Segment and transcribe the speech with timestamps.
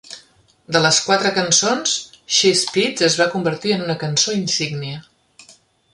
[0.75, 1.93] De les quatre cançons,
[2.37, 5.05] "She Speeds" es va convertir en una cançó insígnia.